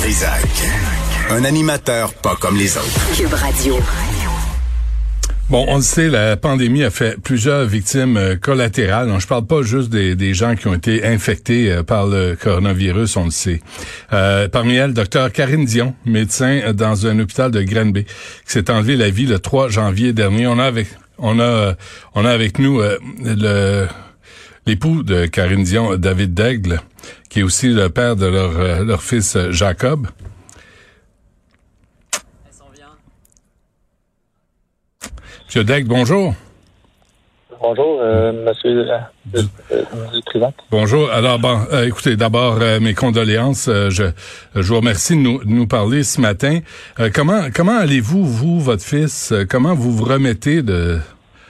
Trisac. 0.00 0.46
Un 1.30 1.44
animateur 1.44 2.14
pas 2.14 2.36
comme 2.36 2.56
les 2.56 2.76
autres. 2.76 3.16
Cube 3.16 3.32
Radio. 3.32 3.76
Bon, 5.50 5.64
on 5.68 5.76
le 5.76 5.82
sait, 5.82 6.08
la 6.08 6.36
pandémie 6.36 6.84
a 6.84 6.90
fait 6.90 7.20
plusieurs 7.20 7.64
victimes 7.64 8.16
euh, 8.16 8.36
collatérales. 8.36 9.08
Donc, 9.08 9.20
je 9.20 9.26
parle 9.26 9.46
pas 9.46 9.62
juste 9.62 9.88
des, 9.88 10.14
des, 10.14 10.34
gens 10.34 10.54
qui 10.54 10.68
ont 10.68 10.74
été 10.74 11.04
infectés 11.04 11.72
euh, 11.72 11.82
par 11.82 12.06
le 12.06 12.36
coronavirus, 12.36 13.16
on 13.16 13.24
le 13.24 13.30
sait. 13.30 13.60
Euh, 14.12 14.48
parmi 14.48 14.76
elles, 14.76 14.92
docteur 14.92 15.32
Karine 15.32 15.64
Dion, 15.64 15.94
médecin 16.04 16.72
dans 16.72 17.06
un 17.06 17.18
hôpital 17.18 17.50
de 17.50 17.62
Granby, 17.62 18.04
qui 18.04 18.12
s'est 18.52 18.70
enlevé 18.70 18.96
la 18.96 19.10
vie 19.10 19.26
le 19.26 19.38
3 19.38 19.68
janvier 19.68 20.12
dernier. 20.12 20.46
On 20.46 20.58
a 20.58 20.64
avec, 20.64 20.88
on 21.18 21.40
a, 21.40 21.74
on 22.14 22.24
a 22.24 22.30
avec 22.30 22.58
nous 22.58 22.80
le 23.24 23.88
l'époux 24.68 25.02
de 25.02 25.24
Karine 25.24 25.64
Dion, 25.64 25.96
David 25.96 26.34
Daigle, 26.34 26.82
qui 27.30 27.40
est 27.40 27.42
aussi 27.42 27.68
le 27.68 27.88
père 27.88 28.16
de 28.16 28.26
leur, 28.26 28.84
leur 28.84 29.02
fils 29.02 29.36
Jacob. 29.50 30.06
Monsieur 35.46 35.64
Deck, 35.64 35.86
bonjour. 35.86 36.34
Bonjour, 37.62 37.98
euh, 38.02 38.32
Monsieur 38.44 38.86
euh, 38.90 39.42
euh 39.72 40.50
Bonjour. 40.70 41.10
Alors, 41.10 41.38
bon, 41.38 41.58
euh, 41.72 41.86
écoutez, 41.86 42.16
d'abord 42.16 42.58
mes 42.80 42.92
condoléances. 42.92 43.70
je, 43.70 44.10
je 44.54 44.60
vous 44.60 44.76
remercie 44.76 45.16
de 45.16 45.22
nous, 45.22 45.40
nous 45.46 45.66
parler 45.66 46.02
ce 46.02 46.20
matin. 46.20 46.60
comment 47.14 47.48
comment 47.54 47.78
allez-vous, 47.78 48.24
vous, 48.26 48.60
votre 48.60 48.84
fils? 48.84 49.32
Comment 49.48 49.74
vous 49.74 49.92
vous 49.92 50.04
remettez 50.04 50.62
de 50.62 50.98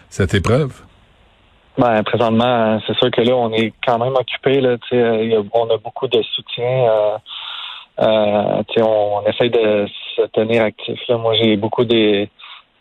cette 0.08 0.34
épreuve? 0.34 0.70
Ben, 1.78 2.02
présentement, 2.02 2.80
c'est 2.86 2.96
sûr 2.96 3.10
que 3.10 3.20
là, 3.20 3.34
on 3.36 3.52
est 3.52 3.72
quand 3.86 3.98
même 3.98 4.14
occupé. 4.16 4.60
Là, 4.60 4.76
on 5.52 5.70
a 5.70 5.78
beaucoup 5.78 6.08
de 6.08 6.20
soutien. 6.22 7.18
Euh, 8.00 8.62
on, 8.78 8.82
on 8.82 9.22
essaye 9.26 9.50
de 9.50 9.86
se 10.16 10.22
tenir 10.32 10.64
actif. 10.64 11.00
Là. 11.08 11.16
Moi, 11.18 11.34
j'ai 11.34 11.56
beaucoup 11.56 11.84
des 11.84 12.28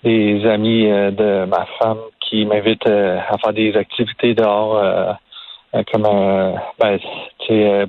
des 0.03 0.45
amis 0.45 0.89
euh, 0.89 1.11
de 1.11 1.45
ma 1.45 1.65
femme 1.79 1.99
qui 2.21 2.45
m'invitent 2.45 2.87
euh, 2.87 3.19
à 3.29 3.37
faire 3.37 3.53
des 3.53 3.75
activités 3.75 4.33
dehors 4.33 4.77
euh, 4.77 5.13
comme 5.91 6.03
ben, 6.79 6.97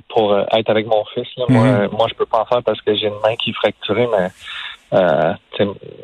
pour 0.09 0.37
être 0.37 0.69
avec 0.69 0.85
mon 0.85 1.03
fils. 1.13 1.27
Moi, 1.47 1.63
mhm. 1.63 1.89
moi, 1.93 2.07
je 2.09 2.13
peux 2.13 2.25
pas 2.25 2.41
en 2.41 2.45
faire 2.45 2.61
parce 2.63 2.81
que 2.81 2.93
j'ai 2.93 3.07
une 3.07 3.19
main 3.23 3.35
qui 3.37 3.51
est 3.51 3.53
fracturée, 3.53 4.07
mais 4.11 4.27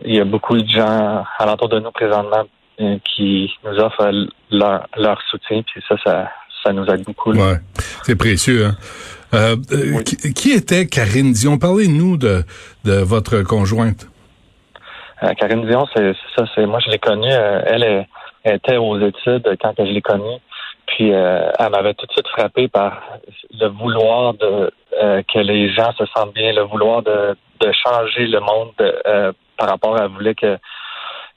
il 0.05 0.15
y 0.15 0.19
a 0.19 0.23
beaucoup 0.23 0.57
de 0.57 0.67
gens 0.67 1.23
alentour 1.37 1.69
de 1.69 1.79
nous 1.79 1.91
présentement 1.91 2.43
qui 2.77 3.51
nous 3.63 3.77
offrent 3.79 4.11
leur, 4.51 4.87
leur 4.97 5.21
soutien, 5.29 5.61
puis 5.63 5.81
ça, 5.87 5.95
ça, 6.03 6.29
ça 6.63 6.73
nous 6.73 6.85
aide 6.85 7.03
beaucoup. 7.03 7.31
Ouais, 7.31 7.57
c'est 8.03 8.17
précieux. 8.17 8.65
Hein? 8.65 8.75
qui, 10.05 10.33
qui, 10.33 10.51
était 10.51 10.87
Karine 10.87 11.33
Dion? 11.33 11.57
Parlez-nous 11.57 12.17
de, 12.17 12.43
de 12.85 12.93
votre 12.93 13.41
conjointe. 13.41 14.07
Euh, 15.23 15.33
Karine 15.33 15.65
Dion, 15.65 15.85
c'est 15.95 16.13
ça. 16.35 16.45
C'est 16.53 16.65
moi, 16.65 16.79
je 16.85 16.89
l'ai 16.89 16.99
connue. 16.99 17.31
Euh, 17.31 17.61
elle, 17.65 18.07
était 18.45 18.77
aux 18.77 18.99
études 18.99 19.57
quand 19.59 19.73
je 19.77 19.83
l'ai 19.91 20.01
connue. 20.01 20.37
Puis 20.85 21.11
euh, 21.11 21.49
elle 21.57 21.71
m'avait 21.71 21.95
tout 21.95 22.05
de 22.05 22.11
suite 22.11 22.27
frappé 22.27 22.67
par 22.67 23.01
le 23.51 23.67
vouloir 23.69 24.35
de 24.35 24.71
que 25.33 25.39
les 25.39 25.73
gens 25.73 25.91
se 25.97 26.05
sentent 26.15 26.33
bien, 26.33 26.53
le 26.53 26.61
vouloir 26.61 27.01
de, 27.01 27.35
de 27.59 27.71
changer 27.85 28.27
le 28.27 28.39
monde 28.39 28.71
par 29.57 29.69
rapport 29.69 29.99
à 29.99 30.05
elle 30.05 30.11
voulait 30.11 30.35
que 30.35 30.57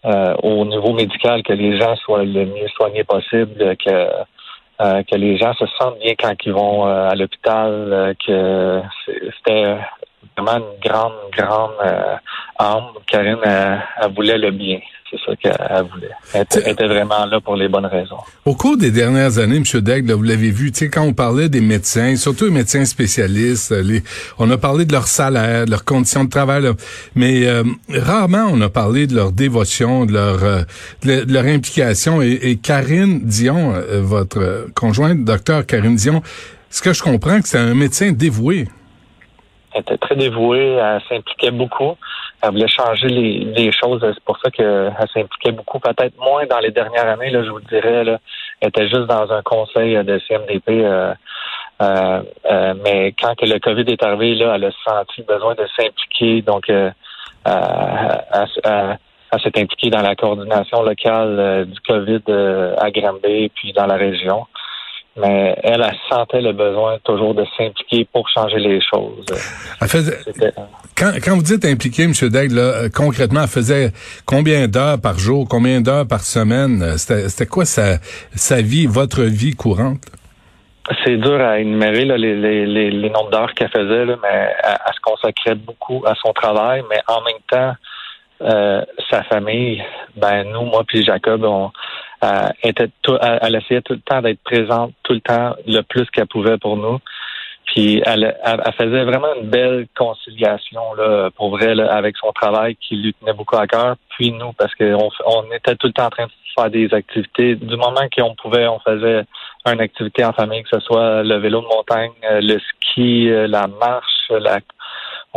au 0.05 0.65
niveau 0.65 0.93
médical 0.93 1.43
que 1.43 1.53
les 1.53 1.79
gens 1.79 1.97
soient 1.97 2.25
le 2.25 2.47
mieux 2.47 2.69
soignés 2.69 3.05
possible, 3.05 3.77
que 3.85 4.09
que 4.79 5.17
les 5.17 5.37
gens 5.37 5.53
se 5.55 5.67
sentent 5.77 5.99
bien 5.99 6.15
quand 6.17 6.35
ils 6.45 6.53
vont 6.53 6.85
à 6.85 7.13
l'hôpital, 7.17 8.15
que 8.25 8.81
c'était 9.07 9.77
vraiment 10.37 10.59
une 10.59 10.81
grande, 10.81 11.13
grande 11.33 11.73
euh. 12.61 12.99
Karine, 13.07 13.39
elle, 13.45 14.13
voulait 14.15 14.39
le 14.39 14.51
bien. 14.51 14.79
C'est 15.11 15.19
ça 15.25 15.37
qu'elle 15.37 15.85
voulait. 15.91 16.11
Elle 16.35 16.71
était, 16.71 16.87
vraiment 16.87 17.25
là 17.25 17.41
pour 17.41 17.57
les 17.57 17.67
bonnes 17.69 17.87
raisons. 17.87 18.19
Au 18.45 18.55
cours 18.55 18.77
des 18.77 18.91
dernières 18.91 19.39
années, 19.39 19.57
M. 19.57 19.81
Daigle, 19.81 20.13
vous 20.13 20.23
l'avez 20.23 20.51
vu, 20.51 20.71
tu 20.71 20.81
sais, 20.81 20.91
quand 20.91 21.03
on 21.03 21.15
parlait 21.15 21.49
des 21.49 21.63
médecins, 21.63 22.15
surtout 22.17 22.45
les 22.45 22.51
médecins 22.51 22.85
spécialistes, 22.85 23.71
les, 23.71 24.03
on 24.39 24.51
a 24.51 24.59
parlé 24.59 24.85
de 24.85 24.93
leur 24.93 25.07
salaire, 25.07 25.65
de 25.65 25.71
leurs 25.71 25.87
conditions 25.87 26.25
de 26.25 26.29
travail, 26.29 26.65
mais 27.15 27.47
euh, 27.47 27.63
rarement 27.89 28.49
on 28.53 28.61
a 28.61 28.69
parlé 28.69 29.07
de 29.07 29.15
leur 29.15 29.33
dévotion, 29.33 30.05
de 30.05 30.13
leur, 30.13 30.45
euh, 30.45 30.63
de, 31.05 31.33
leur 31.33 31.45
implication. 31.45 32.21
Et, 32.21 32.39
et 32.43 32.57
Karine 32.57 33.21
Dion, 33.21 33.73
euh, 33.75 34.03
votre 34.03 34.67
conjointe, 34.75 35.25
docteur 35.25 35.65
Karine 35.65 35.97
Dion, 35.97 36.21
ce 36.69 36.83
que 36.83 36.93
je 36.93 37.03
comprends, 37.03 37.41
que 37.41 37.49
c'est 37.49 37.59
un 37.59 37.75
médecin 37.75 38.13
dévoué. 38.13 38.69
Elle 39.73 39.83
était 39.83 39.99
très 39.99 40.17
dévouée, 40.17 40.75
elle 40.75 41.01
s'impliquait 41.09 41.51
beaucoup. 41.51 41.97
Elle 42.41 42.51
voulait 42.51 42.69
changer 42.69 43.09
les, 43.09 43.73
choses. 43.73 44.01
C'est 44.01 44.25
pour 44.25 44.39
ça 44.39 44.51
qu'elle 44.51 44.95
s'impliquait 45.13 45.53
beaucoup. 45.53 45.81
Peut-être 45.81 46.17
moins 46.19 46.47
dans 46.47 46.61
les 46.61 46.71
dernières 46.71 47.09
années, 47.09 47.31
là, 47.31 47.43
je 47.43 47.51
vous 47.51 47.61
dirais. 47.61 48.05
Là, 48.05 48.19
elle 48.61 48.69
était 48.69 48.89
juste 48.89 49.07
dans 49.07 49.33
un 49.33 49.43
conseil 49.43 49.97
de 50.05 50.21
CMDP. 50.27 50.69
Euh, 50.69 51.15
euh, 51.81 52.23
euh, 52.51 52.75
mais 52.85 53.15
quand 53.21 53.35
que 53.37 53.47
le 53.47 53.59
COVID 53.59 53.93
est 53.93 54.03
arrivé, 54.03 54.35
là, 54.37 54.55
elle 54.55 54.67
a 54.67 54.71
senti 54.85 55.21
le 55.23 55.35
besoin 55.35 55.55
de 55.55 55.67
s'impliquer. 55.77 56.43
Donc, 56.43 56.69
elle, 56.69 56.95
s'est 59.43 59.61
impliquée 59.61 59.91
dans 59.91 60.03
la 60.03 60.15
coordination 60.15 60.83
locale 60.83 61.67
du 61.67 61.81
COVID 61.81 62.23
à 62.79 62.91
Granby 62.91 63.51
puis 63.55 63.73
dans 63.73 63.87
la 63.87 63.97
région 63.97 64.47
mais 65.19 65.57
elle, 65.63 65.83
elle 65.83 65.97
sentait 66.09 66.41
le 66.41 66.53
besoin 66.53 66.99
toujours 67.05 67.35
de 67.35 67.45
s'impliquer 67.57 68.07
pour 68.13 68.29
changer 68.29 68.59
les 68.59 68.81
choses. 68.81 69.27
quand, 70.97 71.13
quand 71.23 71.35
vous 71.37 71.43
dites 71.43 71.65
impliqué, 71.65 72.05
M. 72.05 72.13
Daigle, 72.31 72.59
euh, 72.59 72.89
concrètement, 72.95 73.43
elle 73.43 73.49
faisait 73.49 73.91
combien 74.27 74.69
d'heures 74.69 75.01
par 75.01 75.19
jour, 75.19 75.47
combien 75.49 75.81
d'heures 75.81 76.07
par 76.07 76.21
semaine? 76.21 76.97
C'était 76.99 77.47
quoi 77.47 77.65
sa, 77.65 77.99
sa 78.35 78.63
vie, 78.63 78.87
votre 78.87 79.23
vie 79.23 79.55
courante? 79.55 80.07
C'est 81.05 81.19
dur 81.19 81.41
à 81.41 81.59
énumérer 81.59 82.05
là, 82.07 82.17
les, 82.17 82.35
les, 82.35 82.91
les, 82.91 83.11
nombres 83.11 83.31
d'heures 83.31 83.53
qu'elle 83.55 83.69
faisait, 83.69 84.07
là, 84.07 84.17
mais 84.23 84.55
elle, 84.65 84.95
se 84.95 85.01
consacrait 85.03 85.55
beaucoup 85.55 86.03
à 86.07 86.15
son 86.15 86.33
travail, 86.33 86.83
mais 86.89 86.99
en 87.07 87.21
même 87.23 87.43
temps, 87.51 87.75
euh, 88.41 88.83
sa 89.11 89.23
famille, 89.25 89.83
ben 90.17 90.45
nous, 90.45 90.63
moi 90.63 90.85
puis 90.87 91.05
Jacob, 91.05 91.45
on, 91.45 91.71
euh, 92.25 92.49
était 92.63 92.91
elle, 93.23 93.55
essayait 93.55 93.83
tout 93.83 93.95
le 93.95 94.01
temps 94.01 94.21
d'être 94.21 94.43
présente, 94.43 94.93
tout 95.03 95.13
le 95.13 95.21
temps 95.21 95.55
le 95.67 95.83
plus 95.83 96.09
qu'elle 96.11 96.27
pouvait 96.27 96.59
pour 96.59 96.77
nous. 96.77 96.99
Puis 97.67 98.03
elle, 98.05 98.37
elle, 98.45 98.73
faisait 98.79 99.05
vraiment 99.05 99.35
une 99.41 99.49
belle 99.49 99.87
conciliation 99.97 100.95
là, 100.95 101.31
pour 101.37 101.51
vrai 101.51 101.79
avec 101.81 102.17
son 102.17 102.33
travail 102.33 102.77
qui 102.77 102.97
lui 102.97 103.15
tenait 103.15 103.35
beaucoup 103.35 103.57
à 103.57 103.67
cœur. 103.67 103.97
Puis 104.11 104.33
nous, 104.33 104.53
parce 104.55 104.75
qu'on 104.75 105.11
on 105.27 105.45
était 105.53 105.77
tout 105.77 105.87
le 105.87 105.93
temps 105.93 106.07
en 106.07 106.11
train 106.11 106.27
de 106.27 106.31
faire 106.55 106.71
des 106.71 106.93
activités. 106.93 107.55
Du 107.57 107.77
moment 107.77 108.09
qu'on 108.17 108.35
pouvait, 108.35 108.67
on 108.67 108.79
faisait 108.81 109.25
une 109.67 109.81
activité 109.81 110.25
en 110.25 110.33
famille, 110.33 110.63
que 110.63 110.71
ce 110.73 110.81
soit 110.81 111.23
le 111.23 111.37
vélo 111.37 111.61
de 111.61 111.67
montagne, 111.67 112.11
euh, 112.25 112.41
le 112.41 112.59
ski, 112.59 113.31
euh, 113.31 113.47
la 113.47 113.67
marche, 113.67 114.31
la 114.31 114.61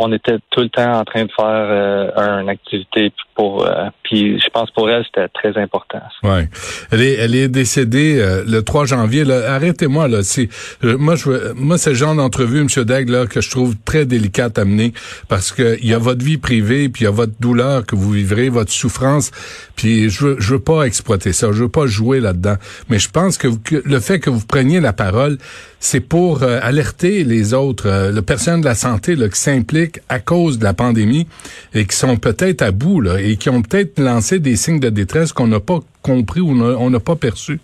on 0.02 0.12
était 0.12 0.38
tout 0.50 0.60
le 0.60 0.68
temps 0.68 0.98
en 0.98 1.04
train 1.04 1.24
de 1.24 1.30
faire 1.30 1.46
euh, 1.46 2.40
une 2.40 2.48
activité 2.48 3.12
pour 3.36 3.64
euh, 3.64 3.86
puis 4.02 4.40
je 4.40 4.48
pense 4.50 4.70
pour 4.72 4.90
elle 4.90 5.04
c'était 5.04 5.28
très 5.28 5.56
important. 5.60 6.00
Ouais. 6.24 6.48
Elle 6.90 7.02
est 7.02 7.14
elle 7.14 7.34
est 7.34 7.48
décédée 7.48 8.18
euh, 8.18 8.42
le 8.46 8.62
3 8.62 8.86
janvier 8.86 9.24
arrêtez-moi 9.30 10.08
là, 10.08 10.22
c'est 10.22 10.48
moi 10.82 11.14
je 11.14 11.52
moi 11.54 11.78
c'est 11.78 11.90
le 11.90 11.96
genre 11.96 12.14
d'entrevue 12.14 12.64
monsieur 12.64 12.84
Degg 12.84 13.08
là 13.08 13.26
que 13.26 13.40
je 13.40 13.50
trouve 13.50 13.76
très 13.84 14.04
délicate 14.04 14.58
à 14.58 14.64
mener 14.64 14.92
parce 15.28 15.52
que 15.52 15.78
il 15.80 15.88
y 15.88 15.94
a 15.94 15.98
votre 15.98 16.24
vie 16.24 16.38
privée 16.38 16.88
puis 16.88 17.02
il 17.02 17.04
y 17.04 17.08
a 17.08 17.12
votre 17.12 17.34
douleur 17.38 17.86
que 17.86 17.94
vous 17.94 18.10
vivrez, 18.10 18.48
votre 18.48 18.72
souffrance 18.72 19.30
puis 19.76 20.10
je 20.10 20.26
veux 20.26 20.36
je 20.40 20.54
veux 20.54 20.60
pas 20.60 20.82
exploiter 20.84 21.32
ça, 21.32 21.52
je 21.52 21.62
veux 21.62 21.68
pas 21.68 21.86
jouer 21.86 22.18
là-dedans, 22.18 22.56
mais 22.88 22.98
je 22.98 23.08
pense 23.08 23.38
que, 23.38 23.48
le 23.84 24.00
fait 24.00 24.18
que 24.18 24.30
vous 24.30 24.44
preniez 24.44 24.80
la 24.80 24.92
parole, 24.92 25.38
c'est 25.78 26.00
pour 26.00 26.42
alerter 26.42 27.24
les 27.24 27.54
autres, 27.54 28.10
le 28.12 28.22
personnel 28.22 28.60
de 28.60 28.66
la 28.66 28.74
santé 28.74 29.16
là, 29.16 29.28
qui 29.28 29.38
s'implique 29.38 29.91
à 30.08 30.20
cause 30.20 30.58
de 30.58 30.64
la 30.64 30.74
pandémie 30.74 31.26
et 31.74 31.86
qui 31.86 31.96
sont 31.96 32.16
peut-être 32.16 32.62
à 32.62 32.70
bout 32.70 33.04
et 33.18 33.36
qui 33.36 33.50
ont 33.50 33.62
peut-être 33.62 33.98
lancé 33.98 34.38
des 34.38 34.56
signes 34.56 34.80
de 34.80 34.88
détresse 34.88 35.32
qu'on 35.32 35.46
n'a 35.46 35.60
pas 35.60 35.80
compris 36.02 36.40
ou 36.40 36.50
on 36.50 36.90
n'a 36.90 37.00
pas 37.00 37.16
perçu. 37.16 37.60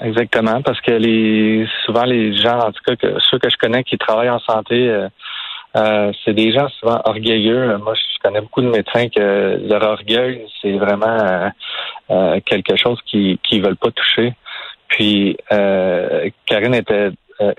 Exactement, 0.00 0.62
parce 0.62 0.80
que 0.80 1.66
souvent 1.84 2.04
les 2.04 2.36
gens, 2.36 2.58
en 2.58 2.70
tout 2.70 2.82
cas 2.86 2.94
ceux 3.28 3.38
que 3.38 3.50
je 3.50 3.56
connais 3.56 3.82
qui 3.82 3.98
travaillent 3.98 4.30
en 4.30 4.38
santé, 4.38 4.88
euh, 4.88 5.08
euh, 5.76 6.12
c'est 6.24 6.32
des 6.32 6.52
gens 6.52 6.68
souvent 6.78 7.00
orgueilleux. 7.04 7.76
Moi, 7.78 7.94
je 7.94 8.22
connais 8.22 8.40
beaucoup 8.40 8.62
de 8.62 8.68
médecins 8.68 9.08
que 9.08 9.60
leur 9.68 9.82
orgueil, 9.82 10.46
c'est 10.62 10.72
vraiment 10.72 11.50
euh, 12.10 12.40
quelque 12.46 12.76
chose 12.76 12.98
qu'ils 13.06 13.38
qui 13.38 13.60
veulent 13.60 13.76
pas 13.76 13.90
toucher. 13.90 14.34
Puis 14.88 15.36
Karine 16.46 16.74
était 16.74 17.10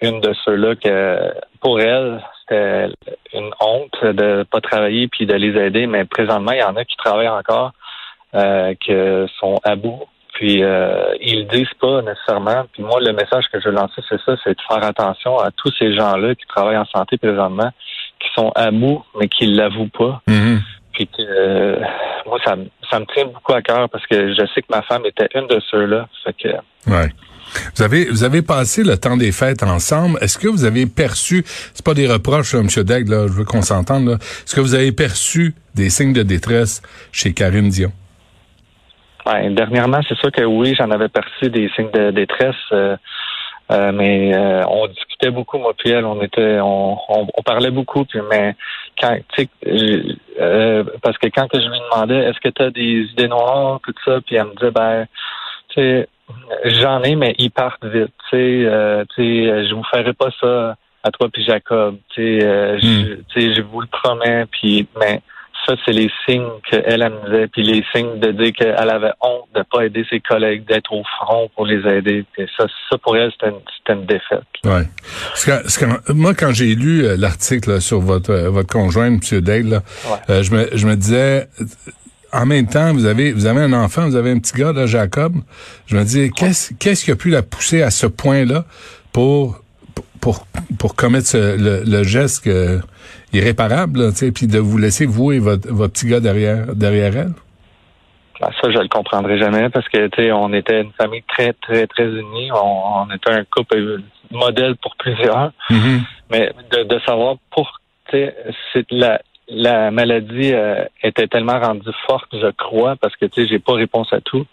une 0.02 0.22
de 0.22 0.34
ceux-là 0.46 0.76
que 0.76 1.34
pour 1.60 1.82
elle, 1.82 2.24
c'était 2.52 2.90
une 3.34 3.52
honte 3.60 4.04
de 4.04 4.44
pas 4.44 4.62
travailler 4.62 5.08
puis 5.08 5.26
de 5.26 5.34
les 5.34 5.58
aider, 5.60 5.88
mais 5.88 6.06
présentement, 6.06 6.52
il 6.52 6.60
y 6.60 6.64
en 6.64 6.76
a 6.76 6.84
qui 6.84 6.98
travaillent 6.98 7.30
encore, 7.30 7.72
euh, 8.36 8.74
qui 8.76 8.92
sont 9.40 9.60
à 9.64 9.76
bout. 9.76 10.04
Puis 10.34 10.64
euh, 10.64 11.14
ils 11.20 11.40
le 11.40 11.46
disent 11.46 11.74
pas 11.80 12.02
nécessairement. 12.02 12.64
Puis 12.74 12.84
moi, 12.84 13.00
le 13.00 13.14
message 13.14 13.46
que 13.52 13.60
je 13.60 13.70
veux 13.70 13.76
lancer, 13.76 14.02
c'est 14.10 14.20
ça, 14.26 14.36
c'est 14.44 14.56
de 14.58 14.62
faire 14.68 14.84
attention 14.84 15.38
à 15.38 15.52
tous 15.52 15.72
ces 15.78 15.94
gens-là 15.94 16.36
qui 16.36 16.46
travaillent 16.48 16.78
en 16.78 16.86
santé 16.86 17.18
présentement, 17.18 17.70
qui 18.20 18.30
sont 18.36 18.52
à 18.56 18.72
bout, 18.72 19.04
mais 19.20 19.28
qui 19.28 19.46
l'avouent 19.46 19.90
pas. 19.90 20.22
Mhm. 20.28 20.51
Puis 21.02 21.08
que 21.18 21.24
euh, 21.24 21.76
moi, 22.28 22.38
ça, 22.46 22.56
me- 22.56 22.68
ça 22.92 23.00
me 23.00 23.06
tient 23.14 23.26
beaucoup 23.26 23.54
à 23.54 23.62
cœur 23.64 23.90
parce 23.90 24.06
que 24.06 24.34
je 24.34 24.46
sais 24.54 24.62
que 24.62 24.68
ma 24.70 24.84
femme 24.84 25.04
était 25.06 25.28
une 25.34 25.48
de 25.48 25.60
ceux-là. 25.72 26.08
Fait 26.24 26.34
que 26.34 26.50
Ouais. 26.92 27.10
Vous 27.76 27.84
avez 27.84 28.06
vous 28.06 28.24
avez 28.24 28.42
passé 28.44 28.84
le 28.84 28.98
temps 28.98 29.18
des 29.18 29.32
fêtes 29.32 29.64
ensemble. 29.64 30.18
Est-ce 30.22 30.38
que 30.38 30.48
vous 30.48 30.64
avez 30.64 30.86
perçu, 30.86 31.44
c'est 31.74 31.84
pas 31.86 31.94
des 31.96 32.08
reproches, 32.08 32.54
là, 32.54 32.60
M. 32.60 32.68
Daigle, 32.84 33.12
là, 33.12 33.28
je 33.28 33.34
veux 33.34 33.46
qu'on 33.46 33.62
s'entende, 33.64 34.06
là. 34.08 34.14
Est-ce 34.16 34.56
que 34.56 34.62
vous 34.62 34.76
avez 34.76 34.92
perçu 34.92 35.54
des 35.76 35.90
signes 35.90 36.14
de 36.14 36.24
détresse 36.24 36.82
chez 37.12 37.34
Karine 37.34 37.70
Dion? 37.70 37.92
ouais, 39.26 39.50
dernièrement, 39.50 40.00
c'est 40.08 40.18
sûr 40.18 40.32
que 40.32 40.44
oui, 40.44 40.76
j'en 40.78 40.92
avais 40.92 41.10
perçu 41.10 41.50
des 41.50 41.70
signes 41.76 41.92
de 41.92 42.12
détresse. 42.12 42.56
euh, 42.74 42.96
euh, 43.72 43.92
mais 43.94 44.34
euh, 44.36 44.64
on 44.68 44.88
discutait 45.22 45.32
beaucoup, 45.32 45.58
moi 45.58 45.74
puis 45.78 45.92
elle, 45.92 46.06
on 46.06 46.22
était, 46.22 46.60
on, 46.60 46.98
on, 47.10 47.28
on 47.38 47.44
parlait 47.44 47.72
beaucoup, 47.72 48.06
puis 48.06 48.20
mais 48.30 48.56
quand, 49.00 49.18
tu 49.34 49.44
sais, 49.44 50.18
euh, 50.40 50.84
parce 51.02 51.18
que 51.18 51.28
quand 51.28 51.48
que 51.48 51.60
je 51.60 51.68
lui 51.68 51.80
demandais, 51.92 52.18
est-ce 52.26 52.40
que 52.40 52.50
tu 52.50 52.62
as 52.62 52.72
des 52.72 53.08
idées 53.12 53.28
noires, 53.28 53.80
tout 53.84 53.94
ça, 54.06 54.20
puis 54.26 54.36
elle 54.36 54.46
me 54.46 54.56
disait, 54.56 54.72
ben, 54.72 55.06
tu 55.70 55.82
sais, 55.82 56.10
j'en 56.66 57.02
ai, 57.04 57.16
mais 57.16 57.36
ils 57.38 57.52
partent 57.52 57.86
vite, 57.86 58.14
tu 58.30 58.38
sais, 58.38 58.66
euh, 58.66 59.04
tu 59.16 59.24
sais, 59.24 59.68
je 59.68 59.74
vous 59.74 59.84
ferai 59.84 60.14
pas 60.14 60.30
ça 60.40 60.76
à 61.04 61.10
toi 61.12 61.30
puis 61.32 61.44
Jacob, 61.44 61.98
tu 62.10 62.40
sais, 62.40 62.46
euh, 62.46 62.80
je, 62.80 63.16
tu 63.16 63.42
sais, 63.42 63.54
je 63.56 63.62
vous 63.62 63.82
le 63.82 63.88
promets, 63.88 64.46
puis 64.52 64.88
mais 65.00 65.22
ça, 65.66 65.76
c'est 65.86 65.92
les 65.92 66.10
signes 66.26 66.48
qu'elle 66.70 67.12
disait, 67.26 67.48
puis 67.48 67.64
les 67.64 67.84
signes 67.94 68.20
de 68.20 68.32
dire 68.32 68.52
qu'elle 68.54 68.90
avait 68.90 69.12
honte 69.22 69.48
de 69.56 69.64
pas 69.72 69.86
aider 69.86 70.06
ses 70.10 70.20
collègues, 70.20 70.66
d'être 70.68 70.92
au 70.92 71.04
front 71.20 71.50
pour 71.56 71.66
les 71.66 71.80
aider. 71.88 72.26
Puis 72.34 72.48
ça, 72.58 72.66
ça 72.90 72.98
pour 72.98 73.16
elle, 73.18 73.32
c'était 73.32 73.50
une, 73.50 73.62
c'était 73.78 74.00
une 74.00 74.06
défaite. 74.06 74.44
Ouais. 74.64 74.88
Parce 75.30 75.78
que, 75.78 76.12
moi, 76.14 76.34
quand 76.34 76.52
j'ai 76.54 76.76
lu 76.76 77.04
euh, 77.06 77.16
l'article 77.18 77.72
là, 77.72 77.80
sur 77.80 78.00
votre 78.00 78.32
euh, 78.32 78.50
votre 78.50 78.70
conjoint, 78.72 79.08
M. 79.08 79.20
Daigle, 79.42 79.70
là, 79.70 79.82
Ouais. 80.10 80.18
euh, 80.30 80.44
je 80.44 80.52
me 80.52 80.68
je 80.74 80.88
me 80.88 80.96
disais. 80.96 81.48
En 82.34 82.46
même 82.46 82.66
temps, 82.68 82.94
vous 82.94 83.06
avez 83.06 83.34
vous 83.34 83.46
avez 83.46 83.60
un 83.60 83.74
enfant, 83.74 84.08
vous 84.08 84.16
avez 84.16 84.32
un 84.32 84.40
petit 84.40 84.54
gars, 84.58 84.72
là, 84.72 84.86
Jacob. 84.86 85.34
Je 85.88 85.98
me 85.98 86.04
dis, 86.06 86.32
qu'est-ce 86.32 86.74
qu'est-ce 86.76 87.04
qui 87.04 87.12
a 87.12 87.16
pu 87.18 87.30
la 87.30 87.42
pousser 87.44 87.82
à 87.84 87.92
ce 87.92 88.08
point-là 88.08 88.64
pour 89.12 89.62
pour 90.22 90.48
pour 90.80 90.96
commettre 90.96 91.28
ce- 91.28 91.58
le, 91.58 91.84
le 91.86 92.04
geste 92.04 92.46
que- 92.46 92.80
irréparable, 93.34 94.00
là, 94.00 94.32
puis 94.34 94.48
de 94.48 94.60
vous 94.60 94.78
laisser 94.78 95.06
vous 95.06 95.32
et 95.32 95.40
votre 95.40 95.68
votre 95.72 95.94
petit 95.94 96.08
gars 96.08 96.20
derrière 96.20 96.76
derrière 96.76 97.16
elle? 97.16 97.34
Ben, 98.40 98.50
ça, 98.60 98.72
je 98.72 98.80
le 98.80 98.88
comprendrai 98.88 99.38
jamais 99.38 99.70
parce 99.70 99.88
que 99.88 100.08
tu 100.08 100.24
sais, 100.24 100.32
on 100.32 100.52
était 100.52 100.82
une 100.82 100.92
famille 100.94 101.24
très, 101.28 101.54
très, 101.54 101.86
très 101.86 102.08
unie. 102.08 102.52
On, 102.52 103.04
on 103.04 103.16
était 103.16 103.32
un 103.32 103.44
couple 103.44 104.02
modèle 104.32 104.76
pour 104.78 104.96
plusieurs. 104.96 105.52
Mhm. 105.70 106.02
Mais 106.32 106.52
de, 106.72 106.84
de 106.84 107.00
savoir 107.06 107.36
pour 107.52 107.80
tu 108.10 108.18
sais, 108.74 108.86
la 108.90 109.22
la 109.48 109.92
maladie 109.92 110.54
euh, 110.54 110.86
était 111.04 111.28
tellement 111.28 111.60
rendue 111.60 111.92
forte, 112.08 112.30
je 112.34 112.52
crois, 112.58 112.96
parce 112.96 113.16
que 113.18 113.26
tu 113.26 113.42
sais, 113.42 113.48
j'ai 113.50 113.60
pas 113.60 113.74
réponse 113.74 114.12
à 114.14 114.22
tout. 114.22 114.46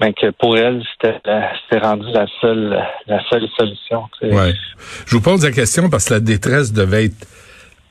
Mais 0.00 0.12
que 0.12 0.30
pour 0.30 0.56
elle, 0.56 0.82
c'était 0.92 1.78
rendu 1.78 2.06
la 2.12 2.26
seule 2.40 2.86
la 3.06 3.22
seule 3.28 3.48
solution. 3.58 4.04
Ouais. 4.22 4.52
Je 5.06 5.16
vous 5.16 5.22
pose 5.22 5.44
la 5.44 5.52
question 5.52 5.88
parce 5.88 6.06
que 6.08 6.14
la 6.14 6.20
détresse 6.20 6.72
devait 6.72 7.06
être 7.06 7.26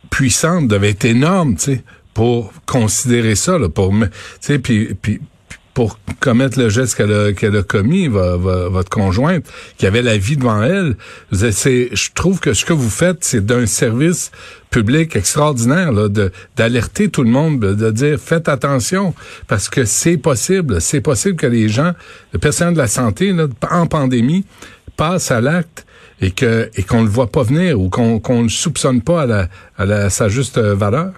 puissante, 0.09 0.67
devait 0.67 0.89
être 0.91 1.05
énorme, 1.05 1.55
tu 1.55 1.63
sais, 1.75 1.83
pour 2.13 2.53
considérer 2.65 3.35
ça, 3.35 3.57
là, 3.57 3.69
pour, 3.69 3.91
tu 3.91 4.07
sais, 4.39 4.59
puis, 4.59 4.95
puis 5.01 5.19
pour 5.73 5.99
commettre 6.21 6.57
le 6.57 6.69
geste 6.69 6.95
qu'elle 6.95 7.11
a, 7.11 7.33
qu'elle 7.33 7.57
a 7.57 7.61
commis, 7.61 8.07
vo- 8.07 8.37
vo- 8.39 8.69
votre 8.69 8.89
conjointe, 8.89 9.45
qui 9.77 9.85
avait 9.85 10.01
la 10.01 10.17
vie 10.17 10.37
devant 10.37 10.63
elle. 10.63 10.95
Je 11.33 12.13
trouve 12.13 12.39
que 12.39 12.53
ce 12.53 12.63
que 12.63 12.71
vous 12.71 12.89
faites, 12.89 13.25
c'est 13.25 13.45
d'un 13.45 13.65
service 13.65 14.31
public 14.69 15.17
extraordinaire, 15.17 15.91
là, 15.91 16.07
d'alerter 16.55 17.09
tout 17.09 17.23
le 17.23 17.29
monde, 17.29 17.59
de, 17.59 17.73
de 17.73 17.91
dire 17.91 18.17
faites 18.21 18.47
attention, 18.47 19.13
parce 19.47 19.67
que 19.67 19.83
c'est 19.83 20.15
possible, 20.15 20.79
c'est 20.79 21.01
possible 21.01 21.35
que 21.35 21.47
les 21.47 21.67
gens, 21.67 21.91
le 22.31 22.39
personnel 22.39 22.73
de 22.73 22.79
la 22.79 22.87
santé, 22.87 23.33
là, 23.33 23.47
en 23.69 23.85
pandémie, 23.85 24.45
passent 24.95 25.29
à 25.31 25.41
l'acte 25.41 25.85
et 26.21 26.31
que 26.31 26.69
et 26.77 26.83
qu'on 26.83 27.01
le 27.03 27.09
voit 27.09 27.27
pas 27.27 27.43
venir 27.43 27.79
ou 27.79 27.89
qu'on 27.89 28.19
qu'on 28.19 28.43
le 28.43 28.49
soupçonne 28.49 29.01
pas 29.01 29.21
à 29.23 29.25
la 29.25 29.45
à 29.77 29.85
la 29.85 30.09
sa 30.09 30.29
juste 30.29 30.57
euh, 30.57 30.73
valeur? 30.75 31.11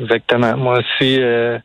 Exactement. 0.00 0.56
Moi, 0.56 0.78
si, 0.96 1.20
euh, 1.20 1.58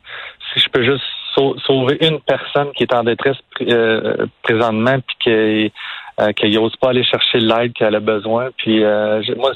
si 0.52 0.60
je 0.60 0.68
peux 0.68 0.82
juste 0.84 1.04
sau- 1.36 1.56
sauver 1.60 1.96
une 2.00 2.20
personne 2.20 2.72
qui 2.76 2.82
est 2.82 2.92
en 2.92 3.04
détresse 3.04 3.36
euh, 3.60 4.26
présentement, 4.42 4.96
puis 5.06 5.16
qui 5.20 5.30
euh, 5.30 6.60
n'ose 6.60 6.74
pas 6.76 6.88
aller 6.90 7.04
chercher 7.04 7.38
l'aide 7.38 7.72
qu'elle 7.74 7.94
a 7.94 8.00
besoin. 8.00 8.50
Puis 8.56 8.82
euh, 8.82 9.22
moi, 9.36 9.52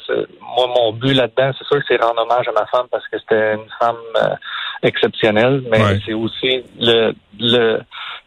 moi, 0.56 0.66
mon 0.76 0.92
but 0.92 1.14
là-dedans, 1.14 1.50
c'est 1.58 1.66
sûr 1.66 1.78
que 1.78 1.84
c'est 1.88 2.00
rendre 2.02 2.22
hommage 2.22 2.46
à 2.48 2.52
ma 2.52 2.66
femme 2.66 2.86
parce 2.90 3.06
que 3.08 3.18
c'était 3.18 3.54
une 3.54 3.68
femme 3.80 3.96
euh, 4.22 4.34
exceptionnelle, 4.82 5.62
mais 5.70 5.82
Ouais. 5.82 5.98
c'est 6.06 6.14
aussi 6.14 6.62
le, 6.80 7.12
le 7.40 7.80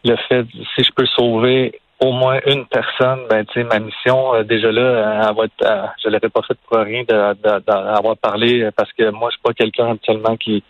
le 0.04 0.16
fait 0.28 0.44
si 0.74 0.82
je 0.84 0.90
peux 0.94 1.06
sauver 1.06 1.80
au 2.04 2.12
moins 2.12 2.38
une 2.46 2.66
personne, 2.66 3.20
ben 3.30 3.44
tu 3.46 3.54
sais, 3.54 3.64
ma 3.64 3.78
mission 3.78 4.34
euh, 4.34 4.42
déjà 4.42 4.70
là, 4.72 4.80
euh, 4.82 5.28
elle 5.28 5.36
va 5.36 5.44
être, 5.44 5.64
euh, 5.64 5.86
je 6.02 6.08
l'aurais 6.08 6.28
pas 6.28 6.42
faite 6.42 6.58
pour 6.68 6.78
rien 6.78 7.04
d'avoir 7.04 8.16
parlé 8.16 8.68
parce 8.76 8.92
que 8.92 9.10
moi 9.10 9.30
je 9.30 9.34
suis 9.36 9.42
pas 9.42 9.52
quelqu'un 9.54 9.92
actuellement 9.92 10.36
qui 10.36 10.62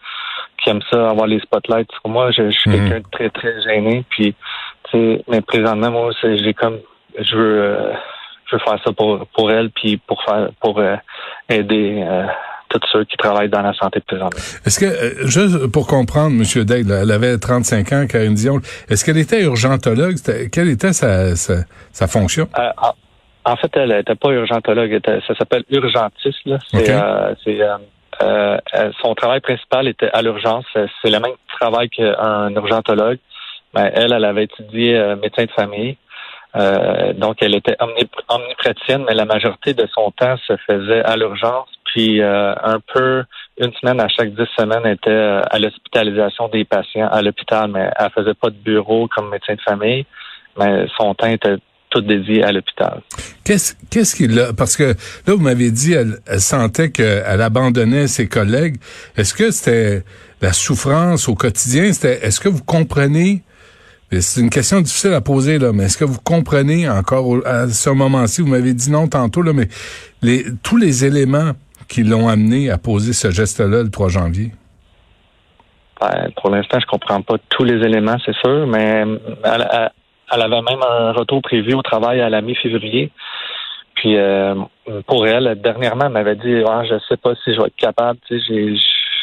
qui 0.62 0.70
aime 0.70 0.82
ça 0.93 1.11
avoir 1.11 1.26
les 1.26 1.40
spotlights 1.40 1.90
sur 1.93 2.08
moi. 2.08 2.31
Je, 2.31 2.50
je 2.50 2.58
suis 2.58 2.70
Mhm. 2.70 2.76
quelqu'un 2.79 2.99
de 3.00 3.11
très 3.11 3.31
très 3.31 3.62
gêné. 3.62 4.05
Puis 4.11 4.34
tu 4.84 4.90
sais, 4.93 5.25
mais 5.29 5.40
présentement 5.40 5.90
moi 5.90 6.11
c'est- 6.20 6.37
j'ai 6.37 6.55
comme 6.55 6.79
je 7.19 7.37
veux 7.37 7.62
euh, 7.62 7.93
je 8.46 8.56
veux 8.56 8.62
faire 8.62 8.79
ça 8.84 8.93
pour 8.93 9.26
pour 9.34 9.50
elle 9.50 9.70
puis 9.70 9.96
pour 9.96 10.23
faire 10.25 10.49
pour 10.61 10.81
aider 11.49 12.05
tous 12.78 12.88
ceux 12.92 13.04
qui 13.04 13.16
travaillent 13.16 13.48
dans 13.48 13.62
la 13.62 13.72
santé 13.74 14.00
présentement. 14.00 14.38
Est-ce 14.66 14.78
que 14.80 14.86
euh, 14.86 15.26
juste 15.26 15.66
pour 15.69 15.86
comprendre, 15.86 16.30
Monsieur 16.30 16.64
Daigle, 16.64 16.92
elle 16.92 17.10
avait 17.10 17.38
35 17.38 17.92
ans, 17.92 18.06
Karine 18.08 18.34
Dion. 18.34 18.60
Est-ce 18.88 19.04
qu'elle 19.04 19.19
était 19.19 19.42
urgentologue? 19.42 20.16
Quelle 20.52 20.69
était 20.69 20.92
sa 20.92 21.36
sa, 21.36 21.54
sa 21.92 22.06
fonction? 22.06 22.48
Euh, 22.58 22.70
en, 23.44 23.56
fait, 23.56 23.70
elle 23.74 23.90
n'était 23.90 24.14
pas 24.14 24.30
urgentologue. 24.30 24.92
était- 24.92 25.20
ça 25.26 25.34
s'appelle 25.36 25.64
urgentiste. 25.70 26.38
là. 26.46 26.58
Euh, 26.74 27.34
c'est, 27.44 27.60
euh, 27.60 27.76
euh, 28.22 28.90
son 29.00 29.14
travail 29.14 29.40
principal 29.40 29.88
était 29.88 30.10
à 30.12 30.22
l'urgence. 30.22 30.64
C'est 30.74 31.10
le 31.10 31.19
même 31.20 31.32
travail 31.60 31.88
qu'un 31.90 32.50
urgentologue. 32.50 33.19
Mais 33.74 33.90
elle, 33.94 34.12
elle 34.12 34.24
avait 34.24 34.44
étudié 34.44 35.14
médecin 35.22 35.44
de 35.44 35.50
famille. 35.52 35.96
Euh, 36.54 37.14
donc, 37.14 37.36
elle 37.40 37.54
était 37.54 37.76
omnip- 37.80 38.20
omniprétienne, 38.28 39.04
mais 39.08 39.14
la 39.14 39.24
majorité 39.24 39.72
de 39.72 39.86
son 39.94 40.10
temps 40.10 40.36
se 40.46 40.54
faisait 40.66 41.02
à 41.02 41.16
l'urgence. 41.16 41.69
Puis, 41.93 42.22
euh, 42.22 42.55
un 42.63 42.81
peu, 42.94 43.22
une 43.58 43.72
semaine 43.75 44.01
à 44.01 44.08
chaque 44.08 44.31
dix 44.31 44.49
semaines, 44.58 44.87
était 44.87 45.11
euh, 45.11 45.43
à 45.51 45.58
l'hospitalisation 45.58 46.49
des 46.49 46.65
patients 46.65 47.08
à 47.08 47.20
l'hôpital, 47.20 47.70
mais 47.70 47.91
elle 47.99 48.11
faisait 48.11 48.34
pas 48.34 48.49
de 48.49 48.56
bureau 48.56 49.08
comme 49.15 49.29
médecin 49.29 49.55
de 49.55 49.61
famille, 49.61 50.06
mais 50.58 50.87
son 50.99 51.15
temps 51.15 51.27
était 51.27 51.56
tout 51.91 52.01
dédié 52.01 52.43
à 52.43 52.53
l'hôpital. 52.53 53.03
Qu'est-ce 53.44 53.75
qu'est-ce 53.91 54.17
qu'il 54.17 54.39
a 54.41 54.55
Parce 54.55 54.79
que 54.79 54.84
là, 55.27 55.34
vous 55.34 55.43
m'avez 55.43 55.70
dit, 55.70 55.93
elle, 55.93 56.19
sentait 56.41 56.91
qu'elle 56.91 57.43
abandonnait 57.43 58.06
ses 58.06 58.27
collègues. 58.27 58.77
Est-ce 59.19 59.34
que 59.34 59.51
c'était 59.51 60.03
la 60.41 60.55
souffrance 60.55 61.29
au 61.29 61.34
quotidien? 61.34 61.93
C'était 61.93 62.27
Est-ce 62.27 62.41
que 62.41 62.49
vous 62.49 62.65
comprenez? 62.65 63.43
C'est 64.19 64.41
une 64.41 64.51
question 64.51 64.81
difficile 64.81 65.13
à 65.13 65.20
poser, 65.20 65.58
là, 65.58 65.72
mais 65.72 65.84
est-ce 65.84 65.99
que 65.99 66.05
vous 66.05 66.20
comprenez 66.22 66.89
encore 66.89 67.46
à 67.46 67.69
ce 67.69 67.91
moment-ci, 67.91 68.43
vous 68.43 68.49
m'avez 68.49 68.75
dit 68.75 68.91
non 68.91 69.08
tantôt, 69.08 69.41
là, 69.43 69.53
mais 69.55 69.69
les, 70.20 70.44
tous 70.63 70.77
les 70.77 71.05
éléments 71.06 71.53
qui 71.89 72.03
l'ont 72.03 72.29
amené 72.29 72.70
à 72.70 72.79
poser 72.79 73.12
ce 73.12 73.31
geste-là 73.31 73.82
le 73.82 73.91
3 73.91 74.08
janvier? 74.08 74.51
Ben, 76.01 76.31
pour 76.41 76.51
l'instant, 76.51 76.79
je 76.81 76.86
comprends 76.86 77.22
pas 77.22 77.36
tous 77.48 77.65
les 77.65 77.84
éléments, 77.86 78.17
c'est 78.24 78.34
sûr, 78.36 78.67
mais 78.67 79.05
elle, 79.44 79.69
elle- 79.72 79.91
elle 80.34 80.43
avait 80.43 80.62
même 80.62 80.82
un 80.89 81.12
retour 81.12 81.41
prévu 81.43 81.74
au 81.74 81.82
travail 81.82 82.20
à 82.20 82.29
la 82.31 82.41
mi-février. 82.41 83.10
Puis 83.96 84.17
euh, 84.17 84.55
pour 85.06 85.27
elle, 85.27 85.60
dernièrement, 85.62 86.06
elle 86.06 86.12
m'avait 86.12 86.34
dit 86.36 86.62
ah, 86.67 86.82
je 86.89 86.94
sais 87.08 87.17
pas 87.19 87.34
si 87.44 87.55
je 87.55 87.60
vais 87.60 87.67
être 87.69 87.77
capable, 87.77 88.19
tu 88.27 88.41
sais, 88.41 88.44
j'ai- 88.48 88.77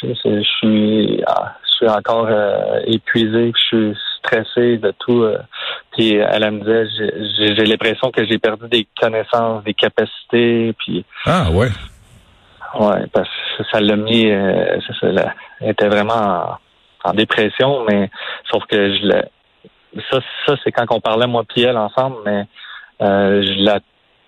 je, 0.03 0.13
je 0.23 0.41
suis 0.43 1.21
ah, 1.27 1.57
je 1.65 1.75
suis 1.85 1.89
encore 1.89 2.27
euh, 2.29 2.79
épuisé, 2.85 3.51
je 3.55 3.61
suis 3.91 3.97
stressé 4.19 4.77
de 4.77 4.93
tout. 4.99 5.23
euh. 5.23 5.37
Puis 5.91 6.13
elle, 6.13 6.43
elle 6.43 6.51
me 6.51 6.59
disait 6.59 7.55
j'ai- 7.57 7.65
l'impression 7.65 8.11
que 8.11 8.23
j'ai 8.25 8.37
perdu 8.37 8.69
des 8.69 8.87
connaissances, 9.01 9.63
des 9.65 9.73
capacités, 9.73 10.73
puis 10.77 11.03
Ah 11.25 11.49
ouais. 11.51 11.69
Ouais, 12.75 13.05
parce 13.13 13.29
que 13.57 13.63
ça 13.71 13.79
l'a 13.79 13.95
mis, 13.95 14.29
euh, 14.29 14.79
ça, 14.81 14.93
ça 15.01 15.07
l'a- 15.07 15.33
elle 15.61 15.69
était 15.71 15.87
vraiment 15.87 16.57
en, 17.03 17.09
en 17.09 17.13
dépression, 17.13 17.83
mais 17.89 18.09
sauf 18.51 18.63
que 18.65 18.93
je 18.95 19.05
l'ai, 19.07 19.23
ça, 20.11 20.19
ça 20.45 20.55
c'est 20.63 20.71
quand 20.71 20.85
on 20.91 20.99
parlait 21.01 21.25
moi 21.27 21.43
puis 21.47 21.63
elle 21.63 21.77
ensemble, 21.77 22.17
mais 22.25 22.43
euh, 23.01 23.41
je 23.41 23.63
la, 23.63 23.79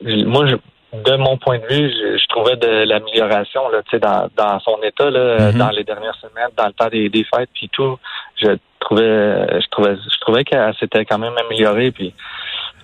je- 0.04 0.26
moi, 0.26 0.46
je, 0.48 0.56
de 0.94 1.16
mon 1.18 1.38
point 1.38 1.60
de 1.60 1.66
vue, 1.68 1.90
je, 1.90 2.18
je 2.18 2.28
trouvais 2.30 2.56
de 2.56 2.84
l'amélioration 2.86 3.70
là, 3.70 3.82
tu 3.84 3.92
sais, 3.92 4.00
dans, 4.00 4.28
dans 4.36 4.60
son 4.62 4.78
état 4.84 5.10
là, 5.10 5.52
Mhm. 5.52 5.58
dans 5.60 5.70
les 5.70 5.84
dernières 5.84 6.16
semaines, 6.16 6.50
dans 6.58 6.66
le 6.68 6.74
temps 6.74 6.90
des, 6.90 7.10
des 7.10 7.24
fêtes 7.34 7.50
puis 7.54 7.70
tout. 7.70 7.98
Je 8.38 8.58
trouvais, 8.80 9.62
je 9.62 9.68
trouvais, 9.70 9.96
je 9.96 10.20
trouvais 10.20 10.44
qu'elle 10.44 10.74
s'était 10.80 11.06
quand 11.06 11.20
même 11.20 11.36
améliorée, 11.38 11.92
puis 11.92 12.14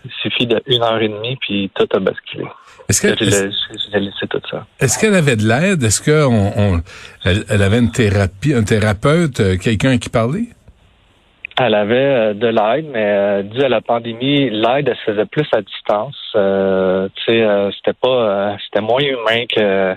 il 0.06 0.12
suffit 0.22 0.46
de 0.46 0.62
une 0.68 0.84
heure 0.84 1.02
et 1.02 1.10
demie, 1.10 1.36
puis 1.38 1.72
tout 1.74 1.88
a 1.92 2.00
basculé. 2.00 2.46
Est-ce 2.90 3.02
qu'elle 5.00 5.16
avait 5.16 5.36
de 5.36 5.48
l'aide? 5.48 5.84
Est-ce 5.84 6.02
que 6.02 6.26
on, 6.26 6.82
elle, 7.26 7.62
avait 7.62 7.80
une 7.80 7.92
thérapie, 7.92 8.54
un 8.54 8.64
thérapeute, 8.64 9.42
euh, 9.42 9.58
quelqu'un 9.58 9.98
qui 9.98 10.10
parlait? 10.10 10.48
Elle 11.60 11.74
avait 11.74 11.96
euh, 11.96 12.34
de 12.34 12.48
l'aide, 12.48 12.86
mais 12.94 13.06
euh, 13.06 13.44
dû 13.44 13.62
à 13.64 13.70
la 13.70 13.82
pandémie, 13.82 14.50
l'aide 14.50 14.88
elle 14.88 14.96
se 14.96 15.12
faisait 15.12 15.26
plus 15.26 15.48
à 15.54 15.62
distance. 15.62 16.16
Euh, 16.36 17.10
tu 17.16 17.34
sais, 17.34 17.72
c'était 17.76 17.98
pas, 18.00 18.56
c'était 18.64 18.82
moins 18.82 19.02
humain 19.02 19.46
que, 19.54 19.94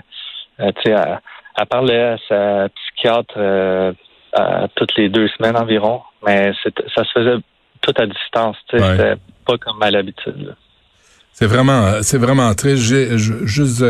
tu 0.59 0.81
sais, 0.83 0.91
elle, 0.91 1.65
parlait 1.67 2.01
à 2.01 2.17
sa 2.27 2.69
psychiatre 2.69 3.93
toutes 4.75 4.95
les 4.97 5.09
deux 5.09 5.27
semaines 5.37 5.55
environ, 5.55 6.01
mais 6.25 6.51
ça 6.95 7.03
se 7.03 7.11
faisait 7.13 7.37
tout 7.81 7.93
à 7.97 8.05
distance. 8.05 8.57
C'était 8.69 9.15
pas 9.45 9.57
comme 9.57 9.81
à 9.83 9.91
l'habitude. 9.91 10.55
C'est 11.33 11.47
vraiment, 11.47 11.85
euh, 11.85 11.99
c'est 12.03 12.17
vraiment 12.17 12.53
triste. 12.53 12.83
J'ai 12.83 13.17
juste 13.17 13.83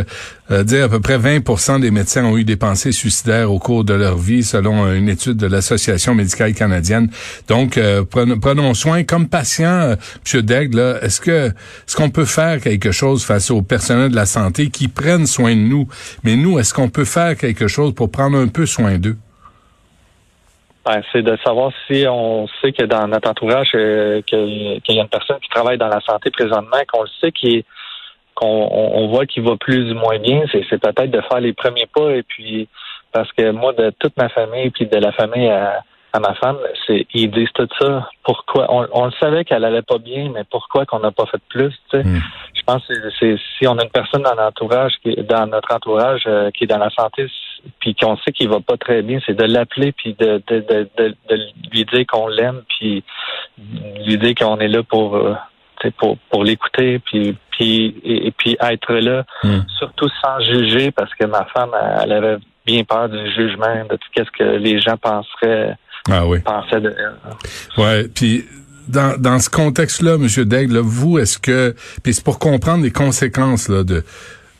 euh, 0.51 0.63
dire 0.63 0.85
à 0.85 0.89
peu 0.89 0.99
près 0.99 1.17
20% 1.17 1.81
des 1.81 1.91
médecins 1.91 2.23
ont 2.23 2.37
eu 2.37 2.43
des 2.43 2.55
pensées 2.55 2.91
suicidaires 2.91 3.51
au 3.51 3.59
cours 3.59 3.83
de 3.83 3.93
leur 3.93 4.17
vie, 4.17 4.43
selon 4.43 4.89
une 4.93 5.09
étude 5.09 5.37
de 5.37 5.47
l'Association 5.47 6.15
médicale 6.15 6.53
canadienne. 6.53 7.09
Donc, 7.47 7.77
euh, 7.77 8.03
prenons, 8.05 8.73
soin. 8.73 9.03
Comme 9.03 9.27
patient, 9.27 9.95
M. 10.33 10.41
Daigle, 10.41 10.99
est-ce 11.01 11.19
que 11.19 11.47
est-ce 11.47 11.95
qu'on 11.95 12.09
peut 12.09 12.25
faire 12.25 12.61
quelque 12.61 12.91
chose 12.91 13.23
face 13.23 13.51
aux 13.51 13.61
personnels 13.61 14.11
de 14.11 14.15
la 14.15 14.25
santé 14.25 14.69
qui 14.69 14.87
prennent 14.87 15.27
soin 15.27 15.55
de 15.55 15.61
nous, 15.61 15.87
mais 16.23 16.35
nous, 16.35 16.59
est-ce 16.59 16.73
qu'on 16.73 16.89
peut 16.89 17.05
faire 17.05 17.35
quelque 17.35 17.67
chose 17.67 17.93
pour 17.93 18.11
prendre 18.11 18.37
un 18.37 18.47
peu 18.47 18.65
soin 18.65 18.97
d'eux? 18.97 19.17
Ben, 20.85 21.01
c'est 21.11 21.21
de 21.21 21.37
savoir 21.45 21.71
si 21.85 22.05
on 22.07 22.47
sait 22.59 22.71
que 22.71 22.85
dans 22.85 23.07
notre 23.07 23.29
entourage, 23.29 23.69
euh, 23.75 24.21
qu'il 24.23 24.81
y 24.87 24.99
a 24.99 25.01
une 25.01 25.09
personne 25.09 25.39
qui 25.39 25.49
travaille 25.49 25.77
dans 25.77 25.89
la 25.89 26.01
santé 26.01 26.31
présentement, 26.31 26.77
qu'on 26.91 27.03
le 27.03 27.09
sait, 27.19 27.31
qu'on 28.33 28.69
on, 28.71 29.07
voit 29.09 29.27
qu'il 29.27 29.43
va 29.43 29.57
plus 29.57 29.91
ou 29.91 29.95
moins 29.95 30.17
bien, 30.17 30.43
c'est, 30.51 30.65
peut-être 30.79 31.11
de 31.11 31.21
faire 31.21 31.39
les 31.39 31.53
premiers 31.53 31.87
pas 31.93 32.11
et 32.11 32.23
puis 32.23 32.67
parce 33.11 33.31
que 33.33 33.51
moi, 33.51 33.73
de 33.73 33.91
toute 33.99 34.17
ma 34.17 34.29
famille, 34.29 34.71
puis 34.71 34.87
de 34.87 34.97
la 34.97 35.11
famille 35.11 35.49
à, 35.49 35.83
à 36.13 36.19
ma 36.19 36.33
femme, 36.35 36.57
c'est 36.87 37.05
ils 37.13 37.29
disent 37.29 37.51
tout 37.53 37.67
ça. 37.79 38.09
Pourquoi? 38.23 38.65
On, 38.69 38.87
on 38.91 39.05
le 39.05 39.11
savait 39.19 39.45
qu'elle 39.45 39.63
allait 39.63 39.81
pas 39.81 39.97
bien, 39.97 40.31
mais 40.33 40.43
pourquoi 40.49 40.85
qu'on 40.85 40.99
n'a 40.99 41.11
pas 41.11 41.25
fait 41.25 41.41
plus, 41.49 41.73
tu 41.89 41.97
sais? 41.97 42.03
Hmm. 42.03 42.21
Je 42.53 42.61
pense 42.63 42.85
que 42.87 42.93
c'est, 43.19 43.35
si 43.57 43.67
on 43.67 43.77
a 43.77 43.83
une 43.83 43.89
personne 43.89 44.23
dans 44.23 44.35
l'entourage 44.35 44.93
qui 45.03 45.15
dans 45.15 45.47
notre 45.47 45.73
entourage 45.73 46.23
euh, 46.27 46.51
qui 46.51 46.65
est 46.65 46.67
dans 46.67 46.77
la 46.77 46.89
santé, 46.89 47.27
puis 47.79 47.95
qu'on 47.95 48.17
sait 48.17 48.31
qu'il 48.31 48.49
va 48.49 48.59
pas 48.59 48.77
très 48.77 49.01
bien, 49.01 49.19
c'est 49.25 49.33
de 49.33 49.43
l'appeler 49.43 49.91
puis 49.91 50.15
de, 50.19 50.41
de, 50.47 50.59
de, 50.59 51.15
de, 51.29 51.35
lui 51.71 51.85
dire 51.85 52.05
qu'on 52.07 52.27
l'aime 52.27 52.61
puis 52.67 53.03
lui 54.05 54.17
dire 54.17 54.33
qu'on 54.35 54.57
est 54.59 54.67
là 54.67 54.83
pour 54.83 55.15
euh, 55.15 55.33
pour, 55.97 56.17
pour 56.29 56.43
l'écouter 56.43 56.99
puis 56.99 57.35
puis 57.51 57.95
et, 58.03 58.31
puis 58.31 58.57
être 58.61 58.93
là 58.93 59.23
hmm. 59.43 59.61
surtout 59.79 60.09
sans 60.21 60.39
juger 60.41 60.91
parce 60.91 61.13
que 61.15 61.25
ma 61.25 61.45
femme 61.45 61.71
elle 62.01 62.11
avait 62.11 62.37
bien 62.65 62.83
peur 62.83 63.09
du 63.09 63.31
jugement 63.33 63.85
de 63.89 63.95
tout 63.95 64.09
ce 64.15 64.31
que 64.37 64.57
les 64.57 64.79
gens 64.79 64.97
penseraient 64.97 65.75
ah 66.09 66.25
oui. 66.25 66.39
pensaient 66.39 66.81
de 66.81 66.95
elle. 66.97 67.83
Ouais, 67.83 68.07
puis 68.07 68.45
dans, 68.87 69.19
dans 69.19 69.39
ce 69.39 69.49
contexte-là, 69.49 70.15
M. 70.15 70.27
Daigle, 70.45 70.77
vous, 70.79 71.19
est-ce 71.19 71.37
que, 71.37 71.75
puis 72.03 72.13
c'est 72.13 72.23
pour 72.23 72.39
comprendre 72.39 72.83
les 72.83 72.91
conséquences 72.91 73.69
là, 73.69 73.83
de, 73.83 74.03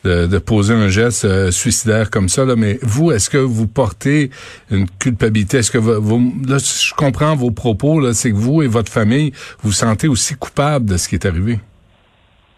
de, 0.04 0.38
poser 0.38 0.74
un 0.74 0.88
geste 0.88 1.24
euh, 1.24 1.50
suicidaire 1.50 2.10
comme 2.10 2.28
ça, 2.28 2.44
là, 2.44 2.54
mais 2.56 2.78
vous, 2.82 3.12
est-ce 3.12 3.30
que 3.30 3.38
vous 3.38 3.66
portez 3.66 4.30
une 4.70 4.88
culpabilité? 4.88 5.58
Est-ce 5.58 5.70
que 5.70 5.78
vous, 5.78 6.32
là, 6.46 6.58
je 6.58 6.94
comprends 6.94 7.36
vos 7.36 7.50
propos, 7.50 8.00
là, 8.00 8.12
c'est 8.12 8.30
que 8.30 8.36
vous 8.36 8.62
et 8.62 8.66
votre 8.66 8.90
famille, 8.90 9.32
vous 9.60 9.68
vous 9.68 9.72
sentez 9.72 10.08
aussi 10.08 10.34
coupable 10.34 10.86
de 10.86 10.96
ce 10.96 11.08
qui 11.08 11.14
est 11.14 11.26
arrivé? 11.26 11.58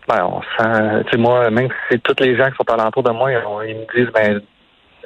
Ben, 0.08 0.24
on 0.24 0.40
sent, 0.42 1.04
tu 1.04 1.10
sais, 1.12 1.16
moi, 1.16 1.50
même 1.50 1.68
si 1.68 1.74
c'est 1.90 2.02
tous 2.02 2.22
les 2.22 2.36
gens 2.36 2.50
qui 2.50 2.56
sont 2.56 2.70
alentour 2.70 3.02
de 3.02 3.10
moi, 3.10 3.30
ils, 3.32 3.76
me 3.76 3.94
disent, 3.94 4.12
ben, 4.12 4.40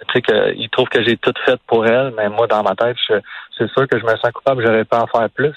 tu 0.08 0.12
sais, 0.12 0.22
qu'ils 0.22 0.68
trouvent 0.70 0.88
que 0.88 1.02
j'ai 1.02 1.16
tout 1.16 1.34
fait 1.44 1.58
pour 1.66 1.86
elle, 1.86 2.12
mais 2.16 2.28
moi, 2.28 2.46
dans 2.46 2.62
ma 2.62 2.74
tête, 2.74 2.96
c'est 3.08 3.70
sûr 3.70 3.86
que 3.88 3.98
je 3.98 4.04
me 4.04 4.10
sens 4.16 4.32
coupable, 4.32 4.64
j'aurais 4.64 4.84
pas 4.84 5.02
en 5.02 5.06
faire 5.06 5.28
plus. 5.30 5.54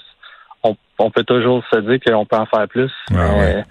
On, 0.62 0.76
on 0.98 1.10
peut 1.10 1.24
toujours 1.24 1.64
se 1.72 1.78
dire 1.80 1.98
qu'on 2.06 2.24
peut 2.24 2.36
en 2.36 2.46
faire 2.46 2.68
plus. 2.68 2.92
Ah 3.12 3.62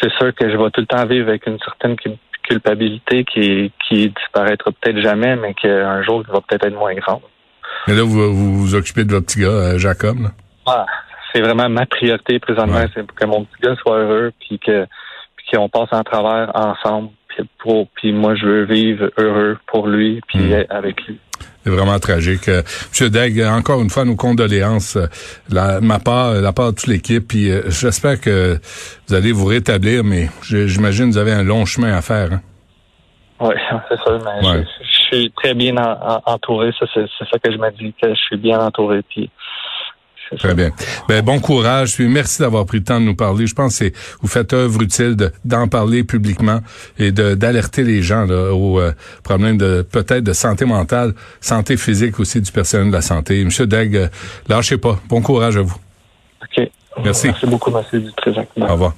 c'est 0.00 0.12
sûr 0.12 0.34
que 0.34 0.50
je 0.50 0.56
vais 0.56 0.70
tout 0.70 0.80
le 0.80 0.86
temps 0.86 1.06
vivre 1.06 1.28
avec 1.28 1.46
une 1.46 1.58
certaine 1.60 1.96
culpabilité 2.42 3.24
qui, 3.24 3.72
qui 3.86 4.08
disparaîtra 4.10 4.70
peut-être 4.72 5.00
jamais, 5.00 5.36
mais 5.36 5.54
qu'un 5.54 6.02
jour, 6.02 6.22
il 6.26 6.32
va 6.32 6.40
peut-être 6.40 6.66
être 6.66 6.78
moins 6.78 6.94
grande. 6.94 7.22
Mais 7.86 7.94
là, 7.94 8.02
vous 8.02 8.32
vous, 8.32 8.74
occupez 8.74 9.04
de 9.04 9.12
votre 9.12 9.26
petit 9.26 9.40
gars, 9.40 9.48
euh, 9.48 9.78
Jacob, 9.78 10.16
Ah, 10.66 10.86
c'est 11.32 11.40
vraiment 11.40 11.68
ma 11.68 11.86
priorité 11.86 12.38
présentement, 12.38 12.84
c'est 12.94 13.06
que 13.06 13.26
mon 13.26 13.44
petit 13.44 13.62
gars 13.62 13.76
soit 13.76 13.98
heureux, 13.98 14.32
puis 14.40 14.58
que 14.58 14.86
qu'on 15.52 15.68
passe 15.70 15.88
en 15.92 16.02
travers 16.02 16.50
ensemble, 16.54 17.08
puis, 17.28 17.48
pour, 17.58 17.88
puis 17.94 18.12
moi, 18.12 18.34
je 18.34 18.44
veux 18.44 18.64
vivre 18.64 19.10
heureux 19.16 19.56
pour 19.66 19.86
lui, 19.86 20.20
puis 20.28 20.40
hmm. 20.40 20.64
avec 20.68 21.06
lui. 21.06 21.18
C'est 21.64 21.70
vraiment 21.70 21.98
tragique. 21.98 22.48
Euh, 22.48 22.62
Monsieur 22.90 23.10
Degg, 23.10 23.42
encore 23.42 23.82
une 23.82 23.90
fois, 23.90 24.04
nos 24.04 24.16
condoléances, 24.16 24.96
euh, 24.96 25.06
la, 25.50 25.80
ma 25.80 25.98
part, 25.98 26.34
la 26.34 26.52
part 26.52 26.72
de 26.72 26.76
toute 26.78 26.86
l'équipe. 26.86 27.28
Puis 27.28 27.50
euh, 27.50 27.62
j'espère 27.68 28.20
que 28.20 28.58
vous 29.06 29.14
allez 29.14 29.32
vous 29.32 29.44
rétablir, 29.44 30.02
mais 30.02 30.28
j'imagine 30.42 31.06
que 31.08 31.12
vous 31.12 31.18
avez 31.18 31.32
un 31.32 31.42
long 31.42 31.66
chemin 31.66 31.94
à 31.94 32.00
faire. 32.00 32.32
Hein? 32.32 32.40
Oui, 33.40 33.54
c'est 33.88 33.98
ça. 33.98 34.18
Mais 34.24 34.64
je, 34.82 35.06
suis 35.08 35.32
très 35.36 35.54
bien 35.54 35.74
entouré. 36.26 36.70
Ça, 36.78 36.86
c'est 36.94 37.06
ça 37.06 37.38
que 37.38 37.52
je 37.52 37.58
me 37.58 37.70
dis 37.72 37.94
que 38.00 38.08
je 38.08 38.20
suis 38.20 38.36
bien 38.36 38.60
entouré. 38.60 39.02
Puis 39.02 39.30
Très 40.36 40.54
bien. 40.54 40.70
Ben, 41.08 41.22
bon 41.22 41.40
courage. 41.40 41.94
Puis 41.94 42.08
merci 42.08 42.42
d'avoir 42.42 42.66
pris 42.66 42.78
le 42.78 42.84
temps 42.84 43.00
de 43.00 43.04
nous 43.04 43.14
parler. 43.14 43.46
Je 43.46 43.54
pense 43.54 43.78
que 43.78 43.90
vous 44.20 44.28
faites 44.28 44.52
œuvre 44.52 44.82
utile 44.82 45.16
d'en 45.44 45.68
parler 45.68 46.04
publiquement 46.04 46.60
et 46.98 47.12
d'alerter 47.12 47.82
les 47.82 48.02
gens 48.02 48.24
là, 48.26 48.52
aux 48.52 48.78
euh, 48.80 48.92
problèmes 49.22 49.58
de 49.58 49.82
peut-être 49.82 50.24
de 50.24 50.32
santé 50.32 50.64
mentale, 50.64 51.14
santé 51.40 51.76
physique 51.76 52.20
aussi 52.20 52.40
du 52.40 52.52
personnel 52.52 52.88
de 52.88 52.92
la 52.92 53.02
santé. 53.02 53.44
Monsieur 53.44 53.66
Degg, 53.66 53.96
euh, 53.96 54.08
lâchez 54.48 54.78
pas. 54.78 54.98
Bon 55.08 55.22
courage 55.22 55.56
à 55.56 55.62
vous. 55.62 55.76
OK. 56.42 56.68
Merci. 57.04 57.28
Merci 57.28 57.46
beaucoup, 57.46 57.70
Monsieur 57.70 58.00
Dutrisac. 58.00 58.48
Au 58.56 58.66
revoir. 58.66 58.94